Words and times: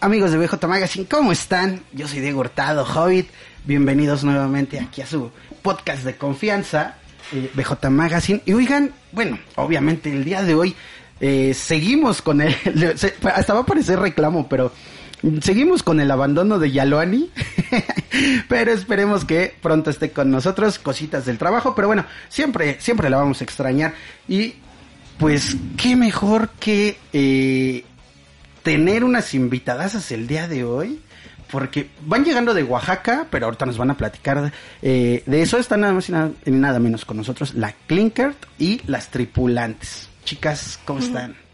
Amigos 0.00 0.30
de 0.30 0.38
BJ 0.38 0.66
Magazine, 0.66 1.06
¿cómo 1.06 1.32
están? 1.32 1.82
Yo 1.92 2.08
soy 2.08 2.20
Diego 2.20 2.40
Hurtado, 2.40 2.84
Hobbit. 2.84 3.28
Bienvenidos 3.64 4.24
nuevamente 4.24 4.80
aquí 4.80 5.02
a 5.02 5.06
su 5.06 5.30
podcast 5.62 6.02
de 6.02 6.16
confianza, 6.16 6.96
eh, 7.32 7.50
BJ 7.54 7.90
Magazine. 7.90 8.42
Y 8.46 8.54
oigan, 8.54 8.92
bueno, 9.12 9.38
obviamente 9.56 10.10
el 10.10 10.24
día 10.24 10.42
de 10.42 10.54
hoy 10.54 10.74
eh, 11.20 11.52
seguimos 11.54 12.22
con 12.22 12.40
el... 12.40 12.56
hasta 13.34 13.54
va 13.54 13.60
a 13.60 13.66
parecer 13.66 13.98
reclamo, 14.00 14.48
pero 14.48 14.72
seguimos 15.40 15.82
con 15.82 16.00
el 16.00 16.10
abandono 16.10 16.58
de 16.58 16.70
Yaloani. 16.70 17.30
pero 18.48 18.72
esperemos 18.72 19.24
que 19.24 19.54
pronto 19.60 19.90
esté 19.90 20.10
con 20.10 20.30
nosotros, 20.30 20.78
cositas 20.78 21.26
del 21.26 21.38
trabajo. 21.38 21.74
Pero 21.74 21.88
bueno, 21.88 22.04
siempre, 22.28 22.80
siempre 22.80 23.10
la 23.10 23.18
vamos 23.18 23.40
a 23.40 23.44
extrañar. 23.44 23.94
Y 24.28 24.54
pues, 25.18 25.56
qué 25.76 25.96
mejor 25.96 26.50
que... 26.60 26.98
eh, 27.12 27.84
tener 28.68 29.02
unas 29.02 29.32
invitadasas 29.32 30.12
el 30.12 30.26
día 30.26 30.46
de 30.46 30.62
hoy. 30.62 31.00
Porque 31.50 31.88
van 32.02 32.26
llegando 32.26 32.52
de 32.52 32.62
Oaxaca, 32.62 33.26
pero 33.30 33.46
ahorita 33.46 33.64
nos 33.64 33.78
van 33.78 33.90
a 33.90 33.96
platicar 33.96 34.52
eh, 34.82 35.22
de 35.24 35.40
eso. 35.40 35.56
Están 35.56 35.80
nada 35.80 35.94
más 35.94 36.06
y 36.10 36.12
nada, 36.12 36.30
y 36.44 36.50
nada 36.50 36.78
menos 36.78 37.06
con 37.06 37.16
nosotros 37.16 37.54
la 37.54 37.72
Clinkert 37.86 38.36
y 38.58 38.82
las 38.86 39.08
tripulantes. 39.08 40.10
Chicas, 40.24 40.78
¿cómo 40.84 41.00
están? 41.00 41.47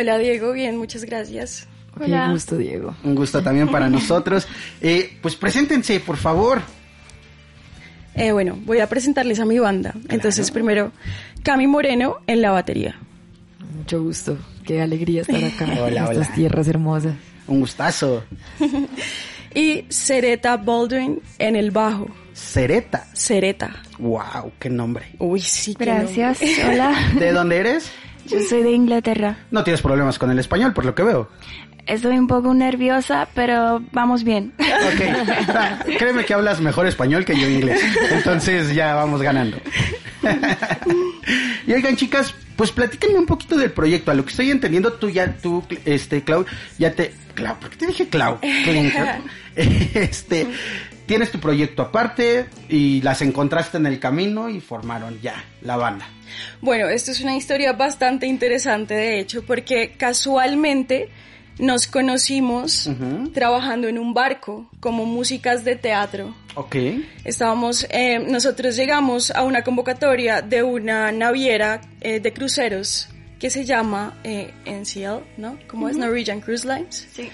Hola 0.00 0.16
Diego, 0.18 0.52
bien, 0.52 0.78
muchas 0.78 1.04
gracias. 1.04 1.66
Qué 1.98 2.26
gusto, 2.30 2.56
Diego. 2.56 2.94
Un 3.04 3.14
gusto 3.14 3.42
también 3.42 3.68
para 3.68 3.90
nosotros. 3.90 4.48
Eh, 4.80 5.18
pues 5.20 5.36
preséntense, 5.36 6.00
por 6.00 6.16
favor. 6.16 6.62
Eh, 8.14 8.32
bueno, 8.32 8.58
voy 8.64 8.78
a 8.80 8.88
presentarles 8.88 9.40
a 9.40 9.44
mi 9.44 9.58
banda. 9.58 9.94
Entonces, 10.08 10.50
primero, 10.50 10.92
Cami 11.42 11.66
Moreno 11.66 12.18
en 12.26 12.40
la 12.42 12.50
batería. 12.50 12.96
Mucho 13.76 14.02
gusto. 14.02 14.38
Qué 14.64 14.80
alegría 14.80 15.22
estar 15.22 15.42
acá 15.44 15.64
Hola, 15.82 16.00
en 16.06 16.10
estas 16.12 16.26
hola. 16.28 16.34
tierras 16.34 16.68
hermosas. 16.68 17.14
Un 17.46 17.60
gustazo. 17.60 18.24
Y 19.52 19.84
Sereta 19.88 20.56
Baldwin 20.56 21.20
en 21.40 21.56
el 21.56 21.72
bajo. 21.72 22.06
Cereta. 22.32 23.08
Sereta. 23.12 23.82
Wow, 23.98 24.52
qué 24.60 24.70
nombre. 24.70 25.06
Uy, 25.18 25.40
sí. 25.40 25.74
qué 25.74 25.86
Gracias. 25.86 26.40
nombre. 26.40 26.64
Hola. 26.72 26.94
¿De 27.18 27.32
dónde 27.32 27.56
eres? 27.56 27.90
Yo 28.26 28.40
soy 28.48 28.62
de 28.62 28.70
Inglaterra. 28.72 29.36
No 29.50 29.64
tienes 29.64 29.82
problemas 29.82 30.18
con 30.18 30.30
el 30.30 30.38
español, 30.38 30.72
por 30.72 30.84
lo 30.84 30.94
que 30.94 31.02
veo. 31.02 31.28
Estoy 31.86 32.18
un 32.18 32.26
poco 32.26 32.54
nerviosa, 32.54 33.28
pero 33.34 33.82
vamos 33.92 34.22
bien. 34.22 34.52
Ok, 34.58 35.48
Ah, 35.48 35.78
créeme 35.98 36.24
que 36.24 36.34
hablas 36.34 36.60
mejor 36.60 36.86
español 36.86 37.24
que 37.24 37.38
yo 37.38 37.48
inglés. 37.48 37.80
Entonces 38.12 38.74
ya 38.74 38.94
vamos 38.94 39.22
ganando. 39.22 39.56
y 41.66 41.72
oigan, 41.72 41.96
chicas, 41.96 42.34
pues 42.56 42.70
platíquenme 42.70 43.18
un 43.18 43.26
poquito 43.26 43.56
del 43.56 43.72
proyecto. 43.72 44.10
A 44.10 44.14
lo 44.14 44.24
que 44.24 44.30
estoy 44.30 44.50
entendiendo, 44.50 44.92
tú 44.92 45.08
ya, 45.08 45.36
tú, 45.36 45.64
este, 45.84 46.22
Clau, 46.22 46.44
ya 46.78 46.92
te... 46.92 47.12
Clau, 47.34 47.58
¿por 47.58 47.70
qué 47.70 47.76
te 47.76 47.86
dije 47.86 48.08
Clau? 48.08 48.38
Este, 49.56 50.46
tienes 51.10 51.32
tu 51.32 51.40
proyecto 51.40 51.82
aparte 51.82 52.46
y 52.68 53.02
las 53.02 53.20
encontraste 53.20 53.78
en 53.78 53.86
el 53.86 53.98
camino 53.98 54.48
y 54.48 54.60
formaron 54.60 55.20
ya 55.20 55.44
la 55.60 55.76
banda. 55.76 56.06
Bueno, 56.60 56.88
esto 56.88 57.10
es 57.10 57.20
una 57.20 57.36
historia 57.36 57.72
bastante 57.72 58.28
interesante, 58.28 58.94
de 58.94 59.18
hecho, 59.18 59.42
porque 59.44 59.96
casualmente 59.98 61.08
nos 61.58 61.88
conocimos 61.88 62.86
Ujú. 62.86 63.28
trabajando 63.30 63.88
en 63.88 63.98
un 63.98 64.14
barco 64.14 64.70
como 64.78 65.04
músicas 65.04 65.64
de 65.64 65.74
teatro. 65.74 66.32
Ok. 66.54 66.76
Estábamos, 67.24 67.88
eh, 67.90 68.20
nosotros 68.20 68.76
llegamos 68.76 69.32
a 69.32 69.42
una 69.42 69.64
convocatoria 69.64 70.42
de 70.42 70.62
una 70.62 71.10
naviera 71.10 71.80
eh, 72.00 72.20
de 72.20 72.32
cruceros 72.32 73.08
que 73.40 73.50
se 73.50 73.64
llama 73.64 74.20
eh, 74.22 74.52
NCL, 74.64 75.40
¿no? 75.40 75.58
¿Cómo 75.66 75.88
es? 75.88 75.96
Norwegian 75.96 76.40
Cruise 76.40 76.64
Lines. 76.64 77.08
Sí. 77.12 77.30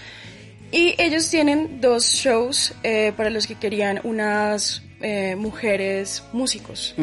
Y 0.72 0.94
ellos 0.98 1.28
tienen 1.30 1.80
dos 1.80 2.06
shows 2.12 2.74
eh, 2.82 3.12
para 3.16 3.30
los 3.30 3.46
que 3.46 3.54
querían 3.54 4.00
unas 4.04 4.82
eh, 5.00 5.36
mujeres 5.36 6.22
músicos. 6.32 6.94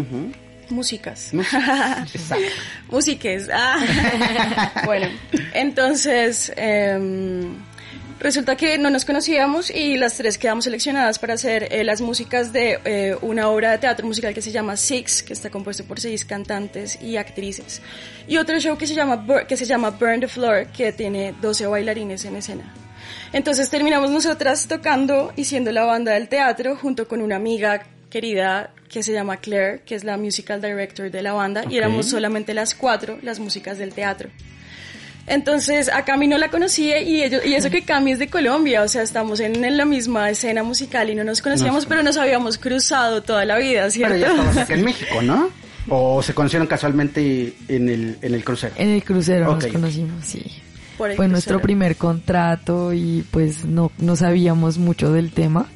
Músicas. 0.69 1.31
Exacto. 2.13 2.45
Músiques. 2.89 3.49
Ah. 3.53 4.81
bueno, 4.85 5.07
entonces 5.53 6.51
em, 6.55 7.55
resulta 8.19 8.55
que 8.55 8.77
no 8.77 8.89
nos 8.89 9.05
conocíamos 9.05 9.69
y 9.69 9.97
las 9.97 10.15
tres 10.17 10.37
quedamos 10.37 10.63
seleccionadas 10.65 11.19
para 11.19 11.33
hacer 11.35 11.67
eh, 11.71 11.83
las 11.83 12.01
músicas 12.01 12.51
de 12.53 13.17
una 13.21 13.49
obra 13.49 13.71
de 13.71 13.77
teatro 13.79 14.05
musical 14.07 14.33
que 14.33 14.41
se 14.41 14.51
llama 14.51 14.75
Six, 14.77 15.23
que 15.23 15.33
está 15.33 15.49
compuesto 15.49 15.83
por 15.85 15.99
seis 15.99 16.25
cantantes 16.25 16.99
y 17.01 17.17
actrices. 17.17 17.81
Y 18.27 18.37
otro 18.37 18.59
show 18.59 18.77
que 18.77 18.87
se 18.87 18.93
llama, 18.95 19.25
Bur- 19.25 19.45
que 19.47 19.57
se 19.57 19.65
llama 19.65 19.89
Burn 19.91 20.19
the 20.21 20.27
Floor, 20.27 20.67
que 20.67 20.91
tiene 20.91 21.33
12 21.41 21.67
bailarines 21.67 22.25
en 22.25 22.35
escena. 22.37 22.73
Entonces 23.33 23.69
terminamos 23.69 24.11
nosotras 24.11 24.67
tocando 24.67 25.33
y 25.35 25.45
siendo 25.45 25.71
la 25.71 25.85
banda 25.85 26.13
del 26.13 26.27
teatro 26.27 26.75
junto 26.75 27.07
con 27.07 27.21
una 27.21 27.35
amiga 27.35 27.83
querida 28.09 28.71
que 28.89 29.01
se 29.01 29.11
llama 29.11 29.37
Claire, 29.37 29.81
que 29.85 29.95
es 29.95 30.03
la 30.03 30.17
musical 30.17 30.61
director 30.61 31.09
de 31.09 31.21
la 31.23 31.33
banda, 31.33 31.63
y 31.69 31.77
éramos 31.77 32.05
solamente 32.09 32.53
las 32.53 32.75
cuatro, 32.75 33.17
las 33.23 33.39
músicas 33.39 33.79
del 33.79 33.91
teatro. 33.93 34.29
Entonces, 35.25 35.89
a 35.89 36.03
Cami 36.03 36.27
no 36.27 36.37
la 36.37 36.49
conocía 36.51 37.01
y, 37.01 37.23
ellos, 37.23 37.45
y 37.45 37.53
eso 37.55 37.69
que 37.69 37.83
Cami 37.83 38.11
es 38.11 38.19
de 38.19 38.27
Colombia, 38.27 38.81
o 38.83 38.87
sea, 38.89 39.01
estamos 39.03 39.39
en, 39.39 39.63
en 39.63 39.77
la 39.77 39.85
misma 39.85 40.29
escena 40.29 40.63
musical 40.63 41.09
y 41.09 41.15
no 41.15 41.23
nos 41.23 41.41
conocíamos, 41.41 41.75
Nos- 41.75 41.85
pero 41.85 42.03
nos 42.03 42.17
habíamos 42.17 42.57
cruzado 42.57 43.23
toda 43.23 43.45
la 43.45 43.57
vida, 43.57 43.89
¿cierto? 43.89 44.15
Pero 44.15 44.25
ya 44.25 44.31
estabas 44.31 44.57
acá 44.57 44.73
en 44.73 44.83
México, 44.85 45.21
¿no? 45.21 45.49
¿O 45.87 46.21
se 46.21 46.33
conocieron 46.33 46.67
casualmente 46.67 47.53
en 47.69 47.89
el, 47.89 48.17
en 48.21 48.33
el 48.33 48.43
crucero? 48.43 48.73
En 48.77 48.89
el 48.89 49.03
crucero 49.03 49.45
nos 49.55 49.65
conocimos, 49.67 50.25
sí. 50.25 50.43
Por 51.03 51.11
el 51.11 51.17
Fue 51.17 51.27
nuestro 51.27 51.61
primer 51.61 51.95
contrato 51.97 52.93
y 52.93 53.25
pues 53.29 53.65
no, 53.65 53.91
no 53.97 54.15
sabíamos 54.15 54.77
mucho 54.77 55.11
del 55.11 55.31
tema, 55.31 55.67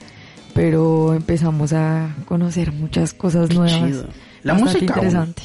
pero 0.53 1.13
empezamos 1.13 1.73
a 1.73 2.15
conocer 2.25 2.71
muchas 2.71 3.13
cosas 3.13 3.53
nuevas. 3.53 3.73
chido. 3.89 4.05
La 4.43 4.53
música, 4.53 4.85
interesante. 4.85 5.41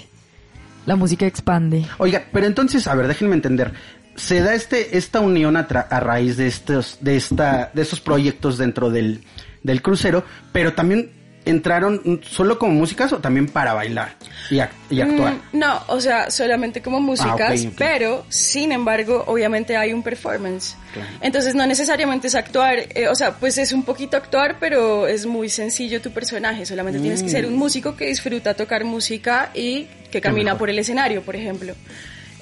La 0.87 0.94
música 0.97 1.26
expande. 1.26 1.84
Oiga, 1.98 2.25
pero 2.32 2.47
entonces, 2.47 2.87
a 2.87 2.94
ver, 2.94 3.09
déjenme 3.09 3.34
entender. 3.34 3.72
Se 4.15 4.41
da 4.41 4.54
este, 4.54 4.97
esta 4.97 5.20
unión 5.20 5.56
a, 5.56 5.66
tra- 5.66 5.87
a 5.91 5.99
raíz 6.00 6.37
de 6.37 6.47
estos, 6.47 6.99
de 7.00 7.16
esta, 7.16 7.70
de 7.75 7.82
estos 7.82 8.00
proyectos 8.00 8.59
dentro 8.59 8.91
del, 8.91 9.22
del 9.62 9.82
crucero, 9.82 10.25
pero 10.53 10.75
también 10.75 11.10
entraron 11.44 12.20
solo 12.22 12.58
como 12.58 12.72
músicas 12.72 13.12
o 13.12 13.19
también 13.19 13.47
para 13.47 13.75
bailar 13.75 14.14
y, 14.50 14.56
y 14.91 15.00
actuar. 15.00 15.34
Mm, 15.34 15.58
no, 15.58 15.82
o 15.88 16.00
sea, 16.00 16.30
solamente 16.30 16.82
como 16.82 17.00
músicas, 17.00 17.60
ok, 17.60 17.69
ok. 17.69 17.75
pero 17.76 18.25
sin 18.28 18.72
embargo, 18.72 19.25
obviamente 19.26 19.76
hay 19.76 19.92
un 19.92 20.02
performance. 20.02 20.76
Claro. 20.92 21.08
Entonces 21.20 21.54
no 21.54 21.66
necesariamente 21.66 22.28
es 22.28 22.34
actuar, 22.34 22.78
eh, 22.94 23.08
o 23.08 23.14
sea, 23.14 23.34
pues 23.34 23.58
es 23.58 23.72
un 23.72 23.82
poquito 23.82 24.16
actuar, 24.16 24.56
pero 24.60 25.06
es 25.06 25.26
muy 25.26 25.48
sencillo 25.48 26.00
tu 26.00 26.10
personaje, 26.10 26.66
solamente 26.66 27.00
tienes 27.00 27.22
que 27.22 27.28
ser 27.28 27.47
un 27.47 27.56
músico 27.56 27.97
que 27.97 28.06
disfruta 28.06 28.54
tocar 28.54 28.84
música 28.84 29.50
y 29.54 29.88
que 30.10 30.20
camina 30.20 30.58
por 30.58 30.70
el 30.70 30.78
escenario, 30.78 31.22
por 31.22 31.36
ejemplo. 31.36 31.75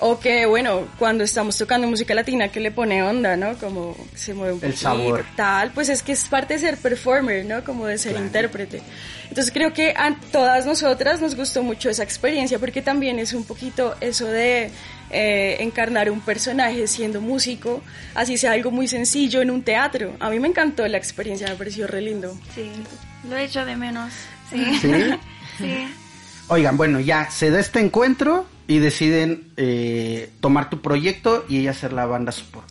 O 0.03 0.19
que, 0.19 0.47
bueno, 0.47 0.89
cuando 0.99 1.25
estamos 1.25 1.59
tocando 1.59 1.87
música 1.87 2.15
latina, 2.15 2.49
que 2.49 2.59
le 2.59 2.71
pone 2.71 3.03
onda, 3.03 3.37
¿no? 3.37 3.57
Como 3.59 3.95
se 4.15 4.33
mueve 4.33 4.55
un 4.55 4.59
El 4.65 4.71
poquito, 4.71 4.81
sabor. 4.83 5.25
tal, 5.37 5.73
pues 5.73 5.91
es 5.91 6.03
que 6.03 6.13
es 6.13 6.25
parte 6.25 6.55
de 6.55 6.61
ser 6.61 6.79
performer, 6.79 7.45
¿no? 7.45 7.63
Como 7.65 7.87
de 7.87 7.99
ser 7.99 8.13
Claro. 8.13 8.27
intérprete. 8.27 8.83
Entonces 9.29 9.53
creo 9.53 9.73
que 9.75 9.91
a 9.97 10.17
todas 10.33 10.65
nosotras 10.67 11.21
nos 11.21 11.35
gustó 11.37 11.63
mucho 11.63 11.91
esa 11.91 12.03
experiencia 12.03 12.59
porque 12.59 12.81
también 12.83 13.19
es 13.19 13.33
un 13.35 13.45
poquito 13.45 13.95
eso 14.01 14.27
de 14.27 14.71
eh, 15.11 15.57
encarnar 15.61 16.11
un 16.11 16.21
personaje 16.21 16.87
siendo 16.87 17.21
músico, 17.21 17.83
así 18.15 18.39
sea 18.39 18.53
algo 18.53 18.71
muy 18.71 18.89
sencillo 18.89 19.43
en 19.43 19.51
un 19.51 19.63
teatro. 19.63 20.15
A 20.19 20.31
mí 20.31 20.41
me 20.41 20.49
encantó 20.49 20.87
la 20.89 20.97
experiencia, 20.97 21.47
me 21.49 21.57
pareció 21.57 21.87
re 21.87 22.01
lindo. 22.01 22.37
Sí. 22.55 22.73
Lo 23.29 23.37
he 23.37 23.45
hecho 23.45 23.65
de 23.67 23.77
menos. 23.77 24.13
Sí. 24.51 24.79
¿Sí? 24.81 24.93
Sí. 25.59 25.89
Oigan, 26.49 26.77
bueno, 26.79 27.01
ya 27.01 27.31
se 27.31 27.51
da 27.51 27.61
este 27.61 27.81
encuentro 27.81 28.47
y 28.67 28.79
deciden 28.79 29.45
eh, 29.57 30.31
tomar 30.41 30.71
tu 30.71 30.81
proyecto 30.81 31.45
y 31.49 31.59
ella 31.59 31.73
ser 31.75 31.93
la 31.93 32.07
banda 32.07 32.33
support. 32.33 32.67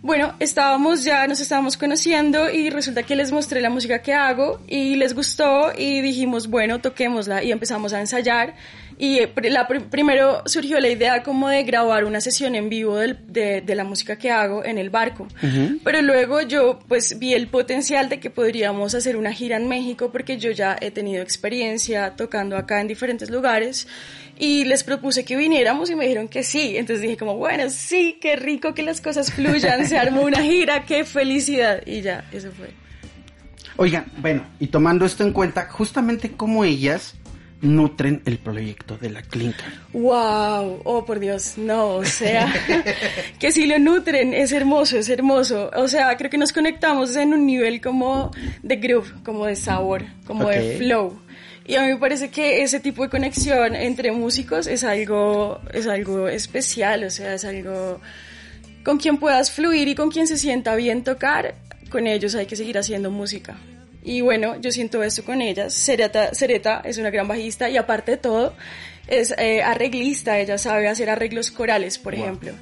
Bueno, 0.00 0.34
estábamos 0.38 1.02
ya, 1.02 1.26
nos 1.26 1.40
estábamos 1.40 1.76
conociendo 1.76 2.48
y 2.50 2.70
resulta 2.70 3.02
que 3.02 3.16
les 3.16 3.32
mostré 3.32 3.60
la 3.60 3.68
música 3.68 4.00
que 4.00 4.14
hago 4.14 4.60
y 4.68 4.94
les 4.94 5.12
gustó 5.12 5.72
y 5.76 6.00
dijimos, 6.02 6.46
bueno, 6.46 6.80
toquémosla 6.80 7.42
y 7.42 7.50
empezamos 7.50 7.92
a 7.92 7.98
ensayar. 8.00 8.54
Y 9.00 9.18
eh, 9.18 9.32
la, 9.50 9.66
pr- 9.68 9.88
primero 9.90 10.42
surgió 10.46 10.78
la 10.78 10.88
idea 10.88 11.22
como 11.24 11.48
de 11.48 11.64
grabar 11.64 12.04
una 12.04 12.20
sesión 12.20 12.54
en 12.54 12.68
vivo 12.68 12.96
del- 12.96 13.18
de, 13.26 13.60
de 13.60 13.74
la 13.74 13.82
música 13.82 14.16
que 14.16 14.30
hago 14.30 14.64
en 14.64 14.78
el 14.78 14.90
barco. 14.90 15.26
Pero 15.82 16.00
luego 16.02 16.42
yo 16.42 16.78
pues 16.86 17.18
vi 17.18 17.34
el 17.34 17.48
potencial 17.48 18.08
de 18.08 18.20
que 18.20 18.30
podríamos 18.30 18.94
hacer 18.94 19.16
una 19.16 19.32
gira 19.32 19.56
en 19.56 19.68
México 19.68 20.10
porque 20.12 20.38
yo 20.38 20.52
ya 20.52 20.76
he 20.80 20.92
tenido 20.92 21.22
experiencia 21.24 22.14
tocando 22.16 22.56
acá 22.56 22.80
en 22.80 22.86
diferentes 22.86 23.30
lugares 23.30 23.88
y 24.38 24.64
les 24.64 24.84
propuse 24.84 25.24
que 25.24 25.36
viniéramos 25.36 25.90
y 25.90 25.96
me 25.96 26.04
dijeron 26.04 26.28
que 26.28 26.42
sí. 26.42 26.76
Entonces 26.76 27.02
dije 27.02 27.16
como, 27.16 27.36
bueno, 27.36 27.70
sí, 27.70 28.18
qué 28.20 28.36
rico 28.36 28.74
que 28.74 28.82
las 28.82 29.00
cosas 29.00 29.32
fluyan, 29.32 29.86
se 29.86 29.98
armó 29.98 30.22
una 30.22 30.42
gira, 30.42 30.84
qué 30.84 31.04
felicidad. 31.04 31.82
Y 31.86 32.02
ya, 32.02 32.24
eso 32.32 32.50
fue. 32.52 32.70
Oigan, 33.76 34.06
bueno, 34.18 34.44
y 34.58 34.68
tomando 34.68 35.04
esto 35.04 35.24
en 35.24 35.32
cuenta, 35.32 35.68
justamente 35.70 36.32
como 36.32 36.64
ellas 36.64 37.14
nutren 37.60 38.22
el 38.24 38.38
proyecto 38.38 38.96
de 38.96 39.10
la 39.10 39.22
clínica. 39.22 39.64
Wow, 39.92 40.80
oh 40.84 41.04
por 41.04 41.18
Dios, 41.18 41.58
no, 41.58 41.96
o 41.96 42.04
sea, 42.04 42.52
que 43.38 43.50
si 43.52 43.66
lo 43.66 43.78
nutren, 43.78 44.34
es 44.34 44.52
hermoso, 44.52 44.98
es 44.98 45.08
hermoso. 45.08 45.70
O 45.76 45.88
sea, 45.88 46.16
creo 46.16 46.30
que 46.30 46.38
nos 46.38 46.52
conectamos 46.52 47.16
en 47.16 47.34
un 47.34 47.46
nivel 47.46 47.80
como 47.80 48.30
de 48.62 48.76
groove, 48.76 49.12
como 49.24 49.46
de 49.46 49.56
sabor, 49.56 50.04
como 50.26 50.48
de 50.48 50.76
flow. 50.78 51.18
Y 51.68 51.76
a 51.76 51.82
mí 51.82 51.88
me 51.88 51.98
parece 51.98 52.30
que 52.30 52.62
ese 52.62 52.80
tipo 52.80 53.02
de 53.02 53.10
conexión 53.10 53.76
entre 53.76 54.10
músicos 54.10 54.66
es 54.66 54.84
algo, 54.84 55.60
es 55.70 55.86
algo 55.86 56.26
especial, 56.26 57.04
o 57.04 57.10
sea, 57.10 57.34
es 57.34 57.44
algo 57.44 58.00
con 58.82 58.96
quien 58.96 59.18
puedas 59.18 59.50
fluir 59.50 59.86
y 59.86 59.94
con 59.94 60.10
quien 60.10 60.26
se 60.26 60.38
sienta 60.38 60.74
bien 60.76 61.04
tocar, 61.04 61.56
con 61.90 62.06
ellos 62.06 62.34
hay 62.34 62.46
que 62.46 62.56
seguir 62.56 62.78
haciendo 62.78 63.10
música. 63.10 63.58
Y 64.02 64.22
bueno, 64.22 64.58
yo 64.58 64.72
siento 64.72 65.02
esto 65.02 65.22
con 65.24 65.42
ellas. 65.42 65.74
Sereta, 65.74 66.32
Sereta 66.32 66.80
es 66.86 66.96
una 66.96 67.10
gran 67.10 67.28
bajista 67.28 67.68
y 67.68 67.76
aparte 67.76 68.12
de 68.12 68.16
todo, 68.16 68.54
es 69.06 69.34
eh, 69.36 69.62
arreglista, 69.62 70.38
ella 70.38 70.56
sabe 70.56 70.88
hacer 70.88 71.10
arreglos 71.10 71.50
corales, 71.50 71.98
por 71.98 72.14
ejemplo. 72.14 72.52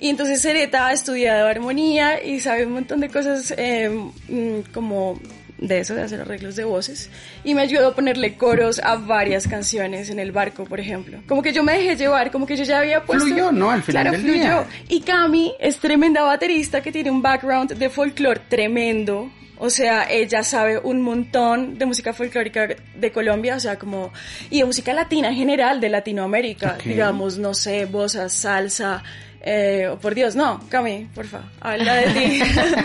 Y 0.00 0.08
entonces 0.08 0.40
Sereta 0.40 0.88
ha 0.88 0.92
estudiado 0.92 1.46
armonía 1.46 2.20
y 2.20 2.40
sabe 2.40 2.66
un 2.66 2.72
montón 2.72 2.98
de 2.98 3.10
cosas 3.10 3.54
eh, 3.56 3.88
mm, 3.90 4.72
como 4.74 5.20
de 5.58 5.78
eso, 5.78 5.94
de 5.94 6.02
hacer 6.02 6.20
arreglos 6.20 6.56
de 6.56 6.64
voces, 6.64 7.10
y 7.44 7.54
me 7.54 7.62
ayudó 7.62 7.88
a 7.88 7.94
ponerle 7.94 8.36
coros 8.36 8.78
a 8.78 8.96
varias 8.96 9.46
canciones 9.46 10.10
en 10.10 10.18
el 10.18 10.32
barco, 10.32 10.64
por 10.64 10.80
ejemplo. 10.80 11.18
Como 11.26 11.42
que 11.42 11.52
yo 11.52 11.62
me 11.62 11.72
dejé 11.72 11.96
llevar, 11.96 12.30
como 12.30 12.46
que 12.46 12.56
yo 12.56 12.64
ya 12.64 12.78
había 12.78 13.04
puesto... 13.04 13.24
Fluyó, 13.26 13.52
¿no? 13.52 13.70
Al 13.70 13.82
final 13.82 14.02
claro, 14.02 14.16
del 14.16 14.26
fluyó. 14.26 14.42
día. 14.42 14.66
Y 14.88 15.00
Cami 15.00 15.54
es 15.58 15.78
tremenda 15.78 16.22
baterista 16.22 16.82
que 16.82 16.92
tiene 16.92 17.10
un 17.10 17.22
background 17.22 17.72
de 17.72 17.90
folclore 17.90 18.40
tremendo. 18.48 19.30
O 19.58 19.70
sea, 19.70 20.06
ella 20.10 20.42
sabe 20.42 20.78
un 20.78 21.00
montón 21.00 21.78
de 21.78 21.86
música 21.86 22.12
folclórica 22.12 22.68
de 22.94 23.12
Colombia, 23.12 23.56
o 23.56 23.60
sea, 23.60 23.78
como, 23.78 24.12
y 24.50 24.58
de 24.58 24.66
música 24.66 24.92
latina 24.92 25.28
en 25.28 25.34
general, 25.36 25.80
de 25.80 25.88
Latinoamérica, 25.88 26.76
digamos, 26.84 27.38
no 27.38 27.54
sé, 27.54 27.86
bossa, 27.86 28.28
salsa, 28.28 29.02
eh, 29.48 29.88
oh, 29.92 29.96
por 29.98 30.16
Dios, 30.16 30.34
no, 30.34 30.60
Cami, 30.68 31.06
porfa, 31.14 31.40
habla 31.60 31.94
de 31.94 32.06
ti, 32.12 32.40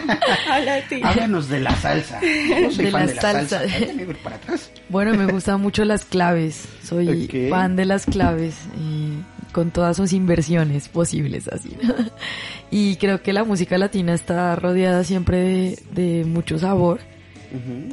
habla 0.49 0.75
de 0.75 0.81
ti. 0.83 1.01
Háblanos 1.03 1.49
de 1.49 1.59
la 1.59 1.75
salsa. 1.75 2.19
Yo 2.21 2.69
soy 2.71 2.85
De 2.85 2.91
fan 2.91 3.01
la 3.01 3.07
de 3.07 3.15
la 3.15 3.21
salsa. 3.21 3.59
salsa. 3.67 4.13
Para 4.23 4.35
atrás. 4.35 4.71
Bueno, 4.87 5.15
me 5.15 5.25
gustan 5.25 5.59
mucho 5.59 5.83
las 5.85 6.05
claves. 6.05 6.67
Soy 6.83 7.27
fan 7.49 7.75
de 7.75 7.85
las 7.85 8.05
claves 8.05 8.55
y 8.79 9.23
con 9.51 9.71
todas 9.71 9.97
sus 9.97 10.13
inversiones 10.13 10.87
posibles 10.87 11.47
así. 11.47 11.75
y 12.71 12.95
creo 12.97 13.23
que 13.23 13.33
la 13.33 13.43
música 13.43 13.79
latina 13.79 14.13
está 14.13 14.55
rodeada 14.55 15.03
siempre 15.03 15.37
de, 15.39 15.79
de 15.93 16.25
mucho 16.25 16.59
sabor, 16.59 16.99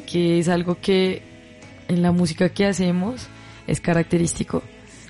que 0.07 0.41
es 0.41 0.49
algo 0.51 0.77
que 0.79 1.23
en 1.89 2.03
la 2.03 2.13
música 2.13 2.51
que 2.51 2.67
hacemos 2.67 3.29
es 3.67 3.81
característico. 3.81 4.63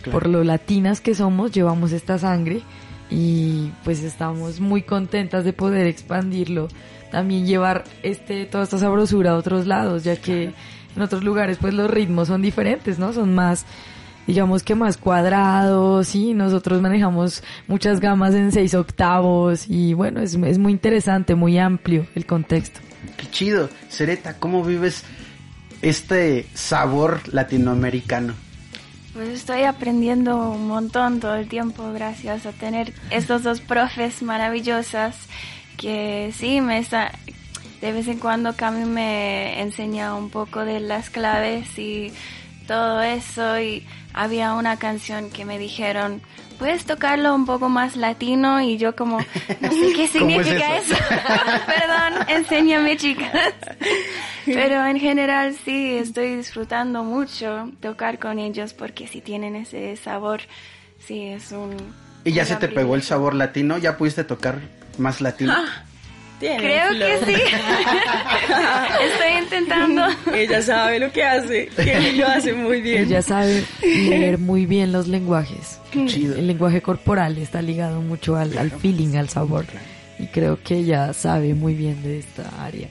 Claro. 0.02 0.12
Por 0.12 0.28
lo 0.28 0.44
latinas 0.44 1.00
que 1.00 1.16
somos, 1.16 1.50
llevamos 1.50 1.90
esta 1.90 2.18
sangre 2.18 2.62
y 3.10 3.72
pues 3.84 4.02
estamos 4.02 4.60
muy 4.60 4.82
contentas 4.82 5.44
de 5.44 5.52
poder 5.52 5.86
expandirlo. 5.86 6.68
También 7.10 7.46
llevar 7.46 7.84
este, 8.02 8.44
toda 8.44 8.64
esta 8.64 8.78
sabrosura 8.78 9.30
a 9.30 9.36
otros 9.36 9.66
lados, 9.66 10.04
ya 10.04 10.16
que 10.16 10.52
en 10.94 11.02
otros 11.02 11.24
lugares 11.24 11.58
pues 11.60 11.74
los 11.74 11.90
ritmos 11.90 12.28
son 12.28 12.42
diferentes, 12.42 12.98
¿no? 12.98 13.12
Son 13.12 13.34
más, 13.34 13.64
digamos 14.26 14.62
que 14.62 14.74
más 14.74 14.98
cuadrados, 14.98 16.14
y 16.14 16.34
nosotros 16.34 16.82
manejamos 16.82 17.42
muchas 17.66 18.00
gamas 18.00 18.34
en 18.34 18.52
seis 18.52 18.74
octavos 18.74 19.68
y 19.68 19.94
bueno, 19.94 20.20
es, 20.20 20.34
es 20.34 20.58
muy 20.58 20.72
interesante, 20.72 21.34
muy 21.34 21.58
amplio 21.58 22.06
el 22.14 22.26
contexto. 22.26 22.80
Qué 23.16 23.30
chido. 23.30 23.70
Sereta, 23.88 24.38
¿cómo 24.38 24.62
vives 24.62 25.04
este 25.80 26.46
sabor 26.52 27.20
latinoamericano? 27.32 28.34
Pues 29.14 29.28
estoy 29.30 29.62
aprendiendo 29.62 30.50
un 30.50 30.68
montón 30.68 31.20
todo 31.20 31.34
el 31.34 31.48
tiempo 31.48 31.92
gracias 31.92 32.46
a 32.46 32.52
tener 32.52 32.92
estos 33.10 33.42
dos 33.42 33.60
profes 33.60 34.22
maravillosas 34.22 35.16
que 35.76 36.32
sí 36.36 36.60
me 36.60 36.78
está 36.78 37.12
de 37.80 37.92
vez 37.92 38.08
en 38.08 38.18
cuando 38.18 38.56
Cami 38.56 38.84
me 38.84 39.60
enseña 39.60 40.14
un 40.14 40.30
poco 40.30 40.64
de 40.64 40.80
las 40.80 41.10
claves 41.10 41.78
y 41.78 42.12
todo 42.68 43.02
eso 43.02 43.58
y 43.58 43.84
había 44.14 44.54
una 44.54 44.78
canción 44.78 45.30
que 45.30 45.44
me 45.44 45.58
dijeron 45.58 46.22
puedes 46.60 46.84
tocarlo 46.84 47.34
un 47.34 47.46
poco 47.46 47.68
más 47.68 47.96
latino 47.96 48.60
y 48.60 48.78
yo 48.78 48.94
como 48.94 49.18
no 49.18 49.70
sé 49.70 49.92
qué 49.96 50.08
¿Cómo 50.18 50.40
es 50.40 50.46
significa 50.46 50.76
eso? 50.76 50.94
eso 50.94 51.04
perdón 51.66 52.28
enséñame 52.28 52.96
chicas 52.96 53.54
pero 54.54 54.86
en 54.86 54.98
general 54.98 55.56
sí, 55.64 55.96
estoy 55.96 56.36
disfrutando 56.36 57.04
mucho 57.04 57.70
tocar 57.80 58.18
con 58.18 58.38
ellos 58.38 58.72
porque 58.72 59.06
si 59.06 59.20
tienen 59.20 59.56
ese 59.56 59.96
sabor, 59.96 60.40
sí, 60.98 61.24
es 61.26 61.52
un... 61.52 61.76
¿Y 62.24 62.32
ya 62.32 62.44
se 62.44 62.56
te 62.56 62.68
pegó 62.68 62.94
el 62.94 63.02
sabor 63.02 63.34
latino? 63.34 63.78
¿Ya 63.78 63.96
pudiste 63.96 64.24
tocar 64.24 64.58
más 64.98 65.20
latino? 65.20 65.54
Ah, 65.56 65.84
tiene 66.38 66.58
Creo 66.58 66.88
flow. 66.90 67.08
que 67.08 67.26
sí. 67.26 67.42
estoy 69.12 69.42
intentando. 69.42 70.02
Ella 70.34 70.62
sabe 70.62 70.98
lo 70.98 71.12
que 71.12 71.22
hace, 71.24 71.66
que 71.68 72.12
lo 72.14 72.26
hace 72.26 72.52
muy 72.52 72.80
bien. 72.80 73.04
Ella 73.04 73.22
sabe 73.22 73.64
leer 73.82 74.38
muy 74.38 74.66
bien 74.66 74.92
los 74.92 75.08
lenguajes. 75.08 75.78
Qué 75.90 76.06
chido. 76.06 76.36
El 76.36 76.46
lenguaje 76.46 76.82
corporal 76.82 77.38
está 77.38 77.62
ligado 77.62 78.00
mucho 78.00 78.36
al, 78.36 78.56
al 78.58 78.70
feeling, 78.70 79.16
al 79.16 79.28
sabor. 79.28 79.64
Y 80.20 80.26
creo 80.26 80.60
que 80.60 80.78
ella 80.78 81.12
sabe 81.12 81.54
muy 81.54 81.74
bien 81.74 82.02
de 82.02 82.18
esta 82.18 82.42
área. 82.64 82.88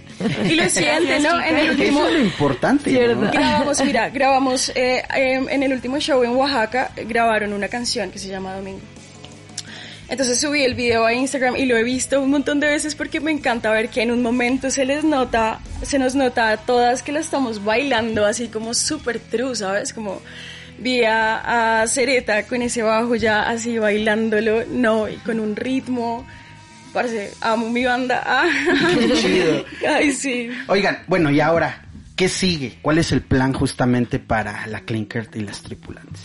Y 0.50 0.56
lo 0.56 0.70
siente, 0.70 1.20
¿no? 1.20 1.44
En 1.44 1.58
el 1.58 1.72
último, 1.72 2.00
Eso 2.00 2.08
es 2.08 2.14
lo 2.14 2.20
importante, 2.22 3.08
¿no? 3.16 3.32
Grabamos, 3.32 3.84
mira, 3.84 4.10
grabamos 4.14 4.70
eh, 4.76 5.04
em, 5.14 5.50
en 5.50 5.62
el 5.64 5.74
último 5.74 6.00
show 6.00 6.24
en 6.24 6.32
Oaxaca, 6.32 6.92
grabaron 7.06 7.52
una 7.52 7.68
canción 7.68 8.12
que 8.12 8.20
se 8.20 8.30
llama 8.30 8.56
Domingo. 8.56 8.80
Entonces 10.10 10.40
subí 10.40 10.64
el 10.64 10.74
video 10.74 11.06
a 11.06 11.14
Instagram 11.14 11.58
y 11.58 11.66
lo 11.66 11.76
he 11.76 11.84
visto 11.84 12.22
un 12.22 12.30
montón 12.30 12.60
de 12.62 12.68
veces 12.68 12.96
porque 12.96 13.20
me 13.20 13.32
encanta 13.32 13.72
ver 13.72 13.90
que 13.90 14.02
en 14.02 14.12
un 14.12 14.22
momento 14.22 14.72
se 14.72 14.86
les 14.86 15.04
nota, 15.04 15.60
se 15.82 16.00
nos 16.00 16.16
nota 16.16 16.52
a 16.52 16.58
todas 16.58 17.04
que 17.04 17.12
la 17.12 17.20
estamos 17.20 17.64
bailando 17.64 18.26
así 18.26 18.48
como 18.48 18.74
súper 18.74 19.20
true, 19.20 19.56
¿sabes? 19.56 19.92
Como 19.92 20.22
vi 20.80 21.04
a, 21.04 21.82
a 21.82 21.88
Cereta 21.88 22.44
con 22.44 22.62
ese 22.62 22.84
bajo 22.84 23.16
ya 23.16 23.50
así 23.50 23.78
bailándolo, 23.78 24.64
no, 24.70 25.10
y 25.10 25.16
con 25.18 25.40
un 25.42 25.56
ritmo. 25.56 26.26
Parece, 26.94 27.34
amo 27.42 27.70
mi 27.70 27.84
banda. 27.84 28.24
Ah. 28.26 28.48
Qué 28.98 29.14
chido. 29.14 29.66
Ay, 29.88 30.12
sí. 30.14 30.50
Oigan, 30.68 31.04
bueno, 31.08 31.30
y 31.32 31.42
ahora, 31.42 31.86
¿qué 32.16 32.30
sigue? 32.30 32.78
¿Cuál 32.82 32.98
es 33.00 33.12
el 33.12 33.22
plan 33.22 33.52
justamente 33.52 34.20
para 34.20 34.66
la 34.68 34.82
Clinkert 34.82 35.36
y 35.36 35.42
las 35.42 35.62
tripulantes? 35.62 36.22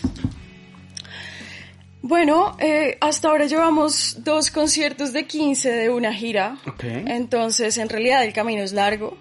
Bueno, 2.03 2.57
eh, 2.59 2.99
hasta 3.01 3.29
ahora 3.29 3.47
llevamos 3.47 4.25
dos 4.25 4.51
conciertos 4.51 5.13
de 5.13 5.25
15 5.25 5.71
de 5.71 5.89
una 5.89 6.13
gira. 6.13 6.59
Ok. 6.67 6.83
Entonces, 6.83 7.79
en 7.79 7.89
realidad 7.89 8.25
el 8.25 8.33
camino 8.33 8.63
es 8.63 8.73
largo. 8.73 9.17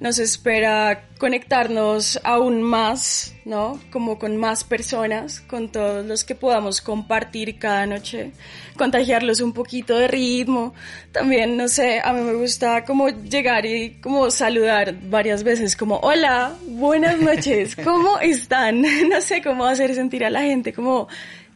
Nos 0.00 0.18
espera 0.18 1.08
conectarnos 1.18 2.20
aún 2.22 2.62
más, 2.62 3.34
¿no? 3.44 3.80
Como 3.90 4.18
con 4.18 4.36
más 4.36 4.64
personas, 4.64 5.40
con 5.40 5.70
todos 5.70 6.04
los 6.04 6.24
que 6.24 6.34
podamos 6.34 6.82
compartir 6.82 7.58
cada 7.58 7.86
noche, 7.86 8.32
contagiarlos 8.76 9.40
un 9.40 9.52
poquito 9.52 9.96
de 9.98 10.08
ritmo. 10.08 10.74
También, 11.12 11.56
no 11.56 11.68
sé, 11.68 12.00
a 12.02 12.12
mí 12.12 12.20
me 12.20 12.34
gusta 12.34 12.84
como 12.84 13.08
llegar 13.08 13.64
y 13.64 13.98
como 14.00 14.30
saludar 14.30 14.94
varias 15.02 15.42
veces, 15.42 15.76
como, 15.76 15.96
hola, 15.98 16.54
buenas 16.66 17.18
noches, 17.18 17.76
¿cómo 17.76 18.18
están? 18.20 18.82
No 19.08 19.20
sé 19.20 19.42
cómo 19.42 19.64
hacer 19.64 19.94
sentir 19.94 20.24
a 20.24 20.30
la 20.30 20.42
gente 20.42 20.74
como 20.74 21.08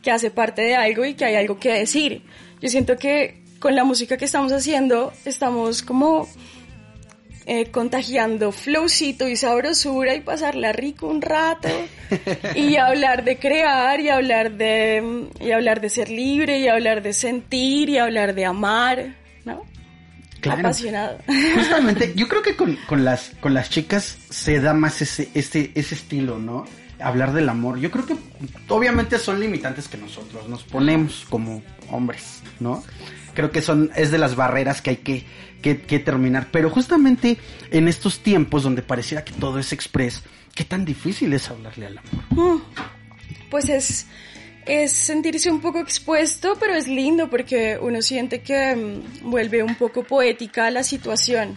que 0.03 0.11
hace 0.11 0.31
parte 0.31 0.63
de 0.63 0.75
algo 0.75 1.05
y 1.05 1.15
que 1.15 1.25
hay 1.25 1.37
algo 1.37 1.59
que 1.59 1.73
decir. 1.73 2.23
Yo 2.61 2.69
siento 2.69 2.97
que 2.97 3.43
con 3.59 3.77
la 3.77 3.85
música 3.85 4.17
que 4.17 4.25
estamos 4.25 4.53
haciendo 4.53 5.13
estamos 5.25 5.83
como 5.83 6.29
eh, 7.47 7.71
contagiando 7.71 8.53
flowcito 8.53 9.29
y 9.29 9.37
sabrosura 9.37 10.15
y 10.15 10.21
pasarla 10.21 10.73
rico 10.73 11.09
un 11.09 11.21
rato 11.21 11.69
y 12.55 12.77
hablar 12.79 13.25
de 13.25 13.39
crear 13.39 14.01
y 14.01 14.09
hablar 14.09 14.53
de 14.53 15.29
y 15.41 15.51
hablar 15.51 15.81
de 15.81 15.89
ser 15.89 16.11
libre 16.11 16.61
y 16.61 16.69
hablar 16.69 17.03
de 17.03 17.13
sentir 17.13 17.89
y 17.89 17.99
hablar 17.99 18.35
de 18.35 18.45
amar, 18.45 19.17
¿no? 19.45 19.65
Claro. 20.41 20.61
Apasionado. 20.61 21.19
Justamente, 21.55 22.13
yo 22.17 22.29
creo 22.29 22.43
que 22.43 22.57
con, 22.57 22.77
con 22.87 23.05
las 23.05 23.33
con 23.41 23.53
las 23.53 23.69
chicas 23.69 24.17
se 24.31 24.61
da 24.61 24.73
más 24.73 25.03
ese, 25.03 25.29
ese, 25.35 25.71
ese 25.75 25.95
estilo, 25.95 26.39
¿no? 26.39 26.67
Hablar 27.03 27.33
del 27.33 27.49
amor. 27.49 27.79
Yo 27.79 27.91
creo 27.91 28.07
que 28.07 28.17
obviamente 28.69 29.19
son 29.19 29.41
limitantes 29.41 29.89
que 29.89 29.97
nosotros 29.97 30.49
nos 30.49 30.63
ponemos 30.65 31.27
como 31.29 31.63
hombres, 31.91 32.43
¿no? 32.59 32.83
Creo 33.35 33.51
que 33.51 33.63
son, 33.63 33.91
es 33.95 34.11
de 34.11 34.19
las 34.19 34.37
barreras 34.37 34.83
que 34.83 34.91
hay 34.91 34.97
que, 34.97 35.25
que, 35.63 35.99
terminar. 35.99 36.49
Pero 36.51 36.71
justamente 36.71 37.39
en 37.71 37.89
estos 37.89 38.21
tiempos 38.21 38.63
donde 38.63 38.83
pareciera 38.83 39.25
que 39.25 39.33
todo 39.33 39.59
es 39.59 39.73
express, 39.73 40.23
¿qué 40.55 40.65
tan 40.65 40.85
difícil 40.85 41.33
es 41.33 41.49
hablarle 41.49 41.87
al 41.87 41.99
amor? 41.99 42.57
Mm, 42.57 42.63
Pues 43.51 43.69
es, 43.69 44.07
es 44.67 44.93
sentirse 44.93 45.51
un 45.51 45.61
poco 45.61 45.79
expuesto, 45.79 46.57
pero 46.59 46.75
es 46.75 46.89
lindo 46.89 47.31
porque 47.31 47.79
uno 47.81 48.03
siente 48.03 48.41
que 48.43 48.75
mm, 48.75 49.31
vuelve 49.31 49.63
un 49.63 49.77
poco 49.77 50.03
poética 50.03 50.71
la 50.71 50.83
situación. 50.83 51.57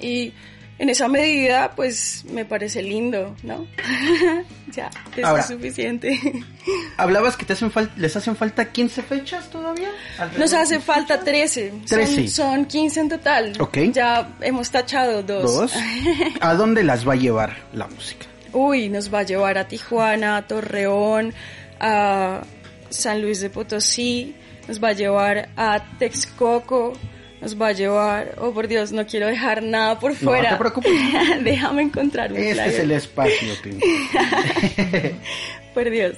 Y 0.00 0.32
en 0.78 0.88
esa 0.88 1.08
medida, 1.08 1.72
pues 1.76 2.24
me 2.32 2.44
parece 2.44 2.82
lindo, 2.82 3.36
¿no? 3.42 3.66
ya, 4.72 4.90
eso 5.16 5.26
Ahora. 5.26 5.42
es 5.42 5.48
suficiente. 5.48 6.18
Hablabas 6.96 7.36
que 7.36 7.44
te 7.44 7.52
hacen 7.52 7.70
les 7.96 8.16
hacen 8.16 8.36
falta 8.36 8.72
15 8.72 9.02
fechas 9.02 9.50
todavía. 9.50 9.90
Nos 10.38 10.52
hace 10.52 10.80
falta 10.80 11.20
13. 11.20 11.72
13. 11.86 12.28
Son, 12.28 12.28
son 12.28 12.64
15 12.66 13.00
en 13.00 13.08
total. 13.08 13.52
Ok. 13.60 13.78
Ya 13.92 14.36
hemos 14.40 14.70
tachado 14.70 15.22
dos. 15.22 15.54
Dos. 15.54 15.72
¿A 16.40 16.54
dónde 16.54 16.82
las 16.82 17.06
va 17.06 17.12
a 17.12 17.16
llevar 17.16 17.56
la 17.72 17.86
música? 17.86 18.26
Uy, 18.52 18.88
nos 18.88 19.12
va 19.12 19.20
a 19.20 19.22
llevar 19.22 19.58
a 19.58 19.66
Tijuana, 19.66 20.36
a 20.36 20.46
Torreón, 20.46 21.32
a 21.80 22.42
San 22.90 23.22
Luis 23.22 23.40
de 23.40 23.50
Potosí, 23.50 24.34
nos 24.68 24.82
va 24.82 24.88
a 24.88 24.92
llevar 24.92 25.48
a 25.56 25.82
Texcoco, 25.98 26.92
nos 27.42 27.60
va 27.60 27.68
a 27.68 27.72
llevar, 27.72 28.36
oh 28.38 28.52
por 28.52 28.68
Dios, 28.68 28.92
no 28.92 29.04
quiero 29.04 29.26
dejar 29.26 29.62
nada 29.64 29.98
por 29.98 30.14
fuera. 30.14 30.50
te 30.50 30.56
preocupes. 30.56 30.92
Déjame 31.42 31.82
encontrar 31.82 32.32
un 32.32 32.38
Este 32.38 32.66
es 32.68 32.78
el 32.78 32.92
espacio, 32.92 33.48
Pim. 33.62 33.80
Por 35.74 35.90
Dios. 35.90 36.16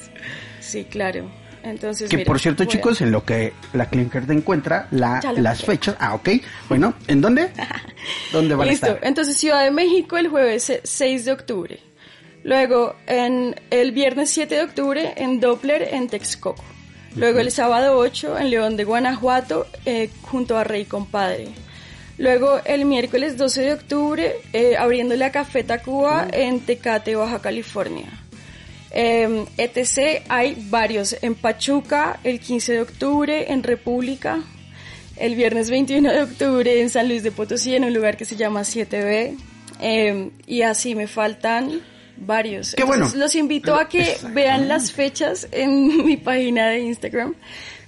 Sí, 0.60 0.84
claro. 0.84 1.30
Entonces, 1.62 2.10
Que 2.10 2.18
mira, 2.18 2.26
por 2.26 2.38
cierto, 2.40 2.64
chicos, 2.66 3.00
en 3.00 3.10
lo 3.10 3.24
que 3.24 3.54
la 3.72 3.88
Clinker 3.88 4.26
te 4.26 4.34
encuentra 4.34 4.86
la, 4.90 5.14
las 5.22 5.60
encontré. 5.60 5.66
fechas. 5.66 5.96
Ah, 5.98 6.14
ok. 6.14 6.28
Bueno, 6.68 6.92
¿en 7.06 7.20
dónde? 7.22 7.48
¿Dónde 8.32 8.54
van 8.54 8.68
Listo. 8.68 8.86
a 8.86 8.88
estar? 8.90 9.08
Entonces, 9.08 9.36
Ciudad 9.38 9.64
de 9.64 9.70
México 9.70 10.18
el 10.18 10.28
jueves 10.28 10.68
eh, 10.68 10.80
6 10.84 11.24
de 11.24 11.32
octubre. 11.32 11.78
Luego, 12.42 12.96
en 13.06 13.54
el 13.70 13.92
viernes 13.92 14.28
7 14.30 14.54
de 14.56 14.62
octubre 14.62 15.14
en 15.16 15.40
Doppler, 15.40 15.88
en 15.94 16.08
Texcoco. 16.08 16.62
Luego, 17.16 17.38
el 17.38 17.52
sábado 17.52 17.96
8 17.96 18.38
en 18.38 18.50
León 18.50 18.76
de 18.76 18.84
Guanajuato, 18.84 19.66
eh, 19.84 20.10
junto 20.22 20.58
a 20.58 20.64
Rey 20.64 20.84
Compadre. 20.84 21.48
Luego, 22.18 22.60
el 22.64 22.84
miércoles 22.84 23.36
12 23.36 23.62
de 23.62 23.72
octubre, 23.72 24.36
eh, 24.52 24.76
abriendo 24.76 25.16
la 25.16 25.30
Café 25.30 25.62
Tacuba 25.64 26.28
en 26.32 26.60
Tecate, 26.60 27.14
Baja 27.14 27.40
California. 27.40 28.06
Eh, 28.90 29.44
etc. 29.58 30.22
Hay 30.28 30.56
varios 30.70 31.16
en 31.20 31.34
Pachuca 31.34 32.20
el 32.22 32.38
15 32.38 32.72
de 32.74 32.80
octubre, 32.80 33.52
en 33.52 33.64
República, 33.64 34.40
el 35.16 35.34
viernes 35.34 35.70
21 35.70 36.12
de 36.12 36.22
octubre 36.22 36.80
en 36.80 36.90
San 36.90 37.08
Luis 37.08 37.24
de 37.24 37.32
Potosí, 37.32 37.74
en 37.74 37.84
un 37.84 37.94
lugar 37.94 38.16
que 38.16 38.24
se 38.24 38.36
llama 38.36 38.62
7B. 38.62 39.36
eh, 39.80 40.30
y 40.46 40.62
así 40.62 40.94
me 40.94 41.08
faltan 41.08 41.80
varios. 42.16 42.74
Qué 42.74 42.84
bueno. 42.84 43.10
Los 43.14 43.34
invito 43.34 43.74
a 43.74 43.88
que 43.88 44.16
vean 44.32 44.68
las 44.68 44.92
fechas 44.92 45.48
en 45.50 46.04
mi 46.04 46.16
página 46.16 46.68
de 46.68 46.80
Instagram. 46.80 47.34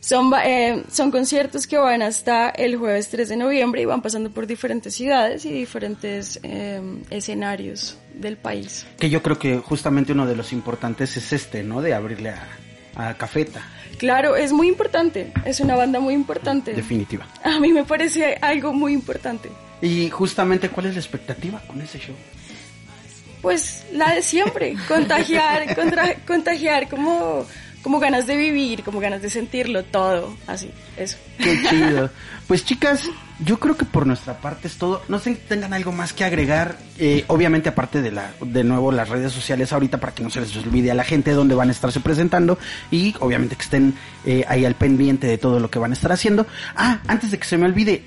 Son, 0.01 0.33
eh, 0.45 0.85
son 0.91 1.11
conciertos 1.11 1.67
que 1.67 1.77
van 1.79 2.01
hasta 2.01 2.51
el 2.51 2.77
jueves 2.77 3.09
3 3.09 3.29
de 3.29 3.37
noviembre 3.37 3.83
y 3.83 3.87
van 3.87 4.03
pasando 4.03 4.31
por 4.31 4.47
diferentes 4.47 4.95
ciudades 4.95 5.45
y 5.45 5.51
diferentes 5.51 6.39
eh, 6.45 6.81
escenarios 7.11 7.99
del 8.15 8.37
país. 8.37 8.87
Que 9.01 9.11
yo 9.11 9.21
creo 9.21 9.37
que 9.37 9.59
justamente 9.59 10.13
uno 10.13 10.27
de 10.27 10.37
los 10.37 10.53
importantes 10.53 11.17
es 11.17 11.33
este, 11.33 11.65
¿no? 11.65 11.83
De 11.83 11.93
abrirle 11.93 12.31
a, 12.31 12.47
a 12.95 13.15
Cafeta. 13.15 13.63
Claro, 13.99 14.37
es 14.37 14.53
muy 14.53 14.69
importante, 14.69 15.33
es 15.45 15.61
una 15.61 15.75
banda 15.75 16.01
muy 16.01 16.15
importante. 16.15 16.73
Definitiva. 16.75 17.27
A 17.43 17.59
mí 17.59 17.73
me 17.73 17.85
parece 17.85 18.39
algo 18.41 18.73
muy 18.73 18.93
importante. 18.93 19.51
Y 19.81 20.09
justamente, 20.11 20.69
¿cuál 20.69 20.87
es 20.87 20.95
la 20.95 21.01
expectativa 21.01 21.61
con 21.67 21.81
ese 21.81 21.99
show? 21.99 22.15
Pues 23.47 23.85
la 23.93 24.13
de 24.13 24.23
siempre, 24.23 24.75
contagiar, 24.89 25.73
contra- 25.77 26.17
contagiar 26.27 26.89
como, 26.89 27.47
como 27.81 28.01
ganas 28.01 28.27
de 28.27 28.37
vivir, 28.37 28.83
como 28.83 28.99
ganas 28.99 29.23
de 29.23 29.31
sentirlo 29.31 29.85
todo, 29.85 30.37
así, 30.49 30.69
eso. 30.97 31.17
Qué 31.39 31.57
chido. 31.71 32.11
Pues 32.49 32.65
chicas, 32.65 33.03
yo 33.41 33.59
creo 33.59 33.77
que 33.77 33.85
por 33.85 34.05
nuestra 34.07 34.39
parte 34.41 34.67
es 34.69 34.77
todo. 34.79 35.03
No 35.09 35.19
sé 35.21 35.35
si 35.35 35.41
tengan 35.49 35.73
algo 35.73 35.91
más 35.91 36.13
que 36.13 36.23
agregar. 36.25 36.77
Eh, 36.97 37.25
obviamente 37.27 37.69
aparte 37.69 38.03
de 38.03 38.13
la, 38.13 38.33
de 38.41 38.63
nuevo 38.65 38.91
las 38.93 39.09
redes 39.09 39.33
sociales 39.33 39.73
ahorita 39.73 39.99
para 39.99 40.13
que 40.15 40.23
no 40.25 40.31
se 40.31 40.41
les 40.41 40.57
olvide 40.57 40.91
a 40.93 40.95
la 40.95 41.03
gente 41.03 41.33
dónde 41.33 41.57
van 41.57 41.69
a 41.69 41.73
estarse 41.73 41.99
presentando 42.01 42.57
y 42.93 43.15
obviamente 43.19 43.57
que 43.57 43.63
estén 43.63 43.95
eh, 44.25 44.45
ahí 44.49 44.65
al 44.65 44.75
pendiente 44.77 45.27
de 45.27 45.39
todo 45.39 45.59
lo 45.59 45.71
que 45.71 45.81
van 45.81 45.91
a 45.91 45.95
estar 45.95 46.13
haciendo. 46.13 46.47
Ah, 46.77 47.01
antes 47.09 47.33
de 47.33 47.39
que 47.39 47.47
se 47.49 47.59
me 47.59 47.67
olvide, 47.67 48.03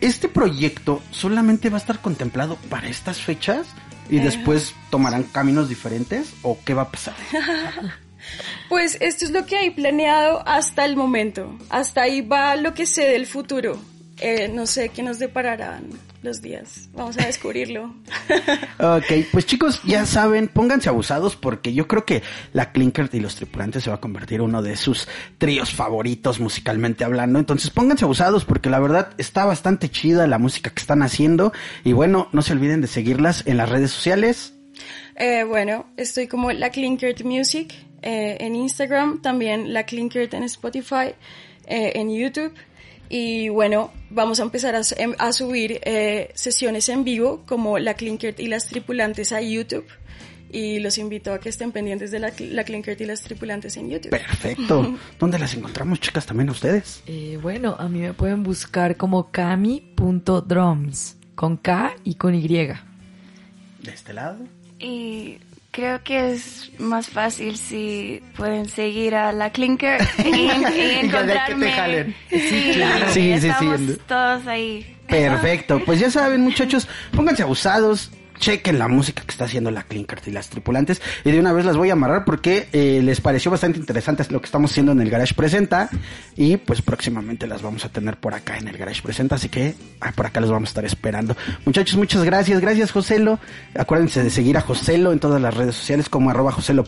este 0.00 0.28
proyecto 0.28 1.02
solamente 1.10 1.68
va 1.68 1.76
a 1.76 1.80
estar 1.80 2.00
contemplado 2.00 2.56
para 2.70 2.88
estas 2.88 3.20
fechas 3.20 3.66
y 4.10 4.18
después 4.18 4.74
tomarán 4.90 5.24
caminos 5.24 5.68
diferentes 5.68 6.32
o 6.42 6.58
qué 6.64 6.74
va 6.74 6.82
a 6.82 6.90
pasar. 6.90 7.14
Pues 8.68 8.98
esto 9.00 9.24
es 9.24 9.30
lo 9.30 9.46
que 9.46 9.56
hay 9.56 9.70
planeado 9.70 10.42
hasta 10.48 10.84
el 10.84 10.96
momento. 10.96 11.56
Hasta 11.68 12.02
ahí 12.02 12.22
va 12.22 12.56
lo 12.56 12.74
que 12.74 12.84
sé 12.84 13.04
del 13.04 13.24
futuro. 13.24 13.78
Eh, 14.18 14.48
no 14.48 14.66
sé 14.66 14.88
qué 14.88 15.04
nos 15.04 15.20
depararán 15.20 15.90
los 16.22 16.42
días. 16.42 16.88
Vamos 16.94 17.18
a 17.18 17.26
descubrirlo. 17.26 17.94
Ok, 18.78 19.26
pues 19.32 19.46
chicos, 19.46 19.80
ya 19.84 20.04
saben, 20.04 20.48
pónganse 20.48 20.88
abusados 20.88 21.34
porque 21.34 21.72
yo 21.72 21.88
creo 21.88 22.04
que 22.04 22.22
la 22.52 22.72
Clinker 22.72 23.08
y 23.12 23.20
los 23.20 23.36
tripulantes 23.36 23.84
se 23.84 23.90
va 23.90 23.96
a 23.96 24.00
convertir 24.00 24.36
en 24.36 24.46
uno 24.46 24.62
de 24.62 24.76
sus 24.76 25.08
tríos 25.38 25.72
favoritos 25.72 26.40
musicalmente 26.40 27.04
hablando. 27.04 27.38
Entonces 27.38 27.70
pónganse 27.70 28.04
abusados 28.04 28.44
porque 28.44 28.68
la 28.68 28.78
verdad 28.78 29.14
está 29.18 29.44
bastante 29.44 29.88
chida 29.88 30.26
la 30.26 30.38
música 30.38 30.70
que 30.70 30.80
están 30.80 31.02
haciendo. 31.02 31.52
Y 31.84 31.92
bueno, 31.92 32.28
no 32.32 32.42
se 32.42 32.52
olviden 32.52 32.80
de 32.80 32.88
seguirlas 32.88 33.44
en 33.46 33.56
las 33.56 33.68
redes 33.68 33.90
sociales. 33.90 34.54
Eh, 35.16 35.44
bueno, 35.44 35.86
estoy 35.96 36.26
como 36.26 36.52
la 36.52 36.70
Clinkert 36.70 37.22
Music 37.22 37.74
eh, 38.02 38.36
en 38.40 38.54
Instagram, 38.54 39.22
también 39.22 39.72
la 39.72 39.84
Clinkert 39.84 40.34
en 40.34 40.42
Spotify, 40.44 41.14
eh, 41.66 41.92
en 41.94 42.10
YouTube. 42.10 42.52
Y 43.08 43.48
bueno, 43.48 43.92
vamos 44.10 44.40
a 44.40 44.42
empezar 44.42 44.74
a, 44.74 44.80
em- 44.96 45.14
a 45.18 45.32
subir 45.32 45.80
eh, 45.84 46.30
sesiones 46.34 46.88
en 46.88 47.04
vivo 47.04 47.42
como 47.46 47.78
la 47.78 47.94
Clinkert 47.94 48.40
y 48.40 48.48
las 48.48 48.66
tripulantes 48.66 49.32
a 49.32 49.40
YouTube. 49.40 49.86
Y 50.50 50.78
los 50.78 50.96
invito 50.98 51.32
a 51.32 51.40
que 51.40 51.48
estén 51.48 51.72
pendientes 51.72 52.10
de 52.12 52.20
la, 52.20 52.32
la 52.38 52.64
Clinkert 52.64 53.00
y 53.00 53.04
las 53.04 53.20
tripulantes 53.22 53.76
en 53.76 53.90
YouTube. 53.90 54.10
Perfecto. 54.10 54.96
¿Dónde 55.18 55.38
las 55.38 55.54
encontramos, 55.54 56.00
chicas, 56.00 56.24
también 56.24 56.48
a 56.48 56.52
ustedes? 56.52 57.02
Eh, 57.06 57.38
bueno, 57.42 57.74
a 57.78 57.88
mí 57.88 57.98
me 58.00 58.12
pueden 58.14 58.42
buscar 58.42 58.96
como 58.96 59.30
cami.drums, 59.30 61.16
con 61.34 61.56
K 61.56 61.96
y 62.04 62.14
con 62.14 62.34
Y. 62.34 62.46
De 62.48 62.76
este 63.86 64.12
lado. 64.14 64.38
Y 64.78 65.38
creo 65.76 66.02
que 66.02 66.32
es 66.32 66.70
más 66.78 67.06
fácil 67.10 67.58
si 67.58 68.22
pueden 68.34 68.66
seguir 68.66 69.14
a 69.14 69.30
la 69.30 69.50
Clinker 69.50 70.00
y, 70.24 70.28
y 70.28 70.48
de 70.48 70.64
que 70.64 70.70
te 70.72 71.00
encontrarme. 71.00 71.70
jalen. 71.70 72.16
Sí, 72.30 72.70
claro. 72.74 73.06
Sí, 73.10 73.34
sí, 73.34 73.40
sí. 73.40 73.46
estamos 73.48 73.80
todos 74.08 74.46
ahí. 74.46 74.96
Perfecto, 75.06 75.80
pues 75.84 76.00
ya 76.00 76.10
saben 76.10 76.40
muchachos, 76.40 76.88
pónganse 77.14 77.42
abusados, 77.42 78.10
chequen 78.38 78.78
la 78.78 78.88
música 78.88 79.22
que 79.22 79.30
está 79.30 79.44
haciendo 79.44 79.70
la 79.70 79.84
Clinkert 79.84 80.26
y 80.26 80.32
las 80.32 80.48
tripulantes. 80.48 81.00
Y 81.24 81.30
de 81.30 81.40
una 81.40 81.52
vez 81.52 81.64
las 81.64 81.76
voy 81.76 81.90
a 81.90 81.94
amarrar 81.94 82.24
porque 82.24 82.68
eh, 82.72 83.00
les 83.02 83.20
pareció 83.20 83.50
bastante 83.50 83.78
interesante 83.78 84.26
lo 84.30 84.40
que 84.40 84.46
estamos 84.46 84.72
haciendo 84.72 84.92
en 84.92 85.00
el 85.00 85.10
Garage 85.10 85.34
Presenta. 85.34 85.88
Y 86.36 86.56
pues 86.56 86.82
próximamente 86.82 87.46
las 87.46 87.62
vamos 87.62 87.84
a 87.84 87.88
tener 87.88 88.16
por 88.16 88.34
acá 88.34 88.58
en 88.58 88.68
el 88.68 88.76
Garage 88.76 89.02
Presenta, 89.02 89.36
así 89.36 89.48
que 89.48 89.74
ah, 90.00 90.12
por 90.14 90.26
acá 90.26 90.40
los 90.40 90.50
vamos 90.50 90.68
a 90.68 90.70
estar 90.70 90.84
esperando. 90.84 91.36
Muchachos, 91.64 91.96
muchas 91.96 92.24
gracias, 92.24 92.60
gracias 92.60 92.90
Joselo, 92.90 93.38
acuérdense 93.74 94.22
de 94.22 94.30
seguir 94.30 94.56
a 94.56 94.60
Joselo 94.60 95.12
en 95.12 95.20
todas 95.20 95.40
las 95.40 95.54
redes 95.54 95.76
sociales 95.76 96.08
como 96.08 96.30
arroba 96.30 96.52
Joselo 96.52 96.84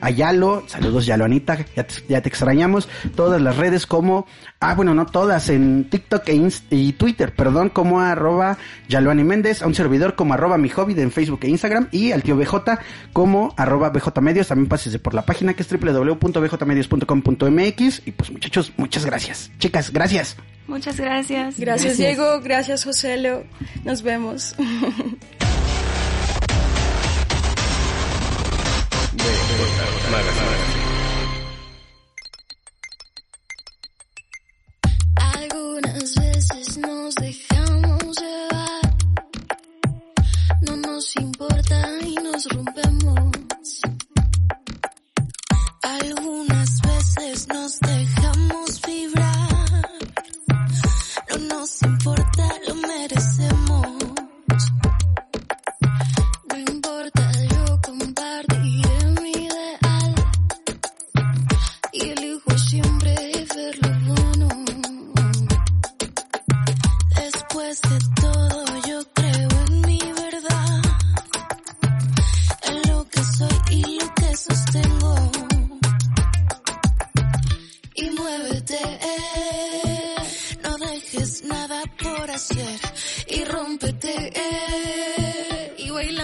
a 0.00 0.10
Yalo, 0.10 0.64
saludos 0.66 1.06
Yalo 1.06 1.24
Anita, 1.24 1.58
ya 1.74 1.84
te, 1.84 1.94
ya 2.08 2.20
te 2.20 2.28
extrañamos, 2.28 2.88
todas 3.16 3.40
las 3.40 3.56
redes 3.56 3.86
como, 3.86 4.26
ah 4.60 4.74
bueno, 4.74 4.94
no 4.94 5.06
todas, 5.06 5.48
en 5.48 5.88
TikTok 5.88 6.28
e 6.28 6.34
Inst- 6.34 6.64
y 6.70 6.92
Twitter, 6.92 7.32
perdón, 7.34 7.70
como 7.70 8.00
arroba 8.00 8.58
Yaloani 8.88 9.24
Méndez, 9.24 9.62
a 9.62 9.66
un 9.66 9.74
servidor 9.74 10.14
como 10.14 10.34
arroba 10.34 10.58
mi 10.58 10.68
hobby 10.78 11.00
en 11.00 11.10
Facebook 11.10 11.40
e 11.42 11.48
Instagram 11.48 11.88
y 11.90 12.12
al 12.12 12.22
tío 12.22 12.36
BJ 12.36 12.78
como 13.12 13.52
arroba 13.56 13.90
BJ 13.90 14.20
Medios, 14.20 14.46
también 14.48 14.68
pásese 14.68 14.98
por 14.98 15.14
la 15.14 15.22
página 15.22 15.54
que 15.54 15.62
es 15.62 15.68
www.bjmedios.com.mx 15.68 18.02
y 18.06 18.12
pues 18.12 18.30
muchachos, 18.30 18.72
muchas 18.76 19.04
gracias. 19.04 19.50
Chicas, 19.58 19.92
gracias. 19.92 20.36
Muchas 20.68 21.00
gracias. 21.00 21.58
Gracias, 21.58 21.96
Diego, 21.96 22.40
gracias 22.40 22.84
Joselo, 22.84 23.42
nos 23.84 24.02
vemos. 24.02 24.54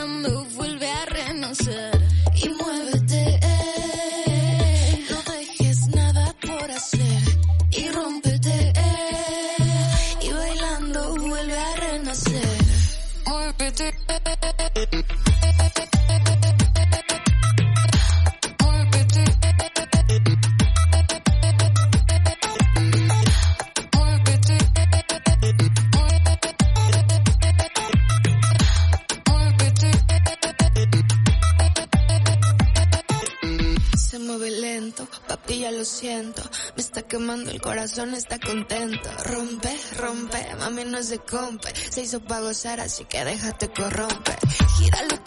move, 0.06 0.48
vuelve 0.54 0.90
a 0.90 1.04
renacer. 1.06 1.93
se 34.14 34.20
mueve 34.20 34.48
lento, 34.48 35.08
papi 35.26 35.58
ya 35.58 35.72
lo 35.72 35.84
siento, 35.84 36.40
me 36.76 36.82
está 36.82 37.02
quemando 37.02 37.50
el 37.50 37.60
corazón, 37.60 38.14
está 38.14 38.38
contento. 38.38 39.10
Rompe, 39.24 39.76
rompe, 39.98 40.54
mami 40.60 40.84
no 40.84 40.98
es 40.98 41.08
de 41.08 41.18
compe, 41.18 41.74
se 41.74 42.02
hizo 42.02 42.20
pa' 42.20 42.38
gozar 42.38 42.78
así 42.78 43.04
que 43.06 43.24
déjate 43.24 43.72
corromper, 43.72 44.38
Gíralo 44.78 45.23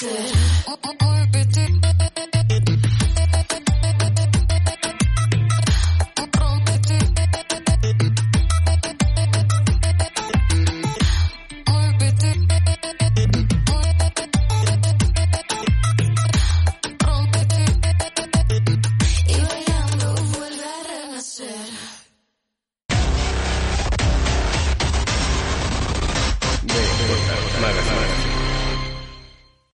Said, 0.00 0.58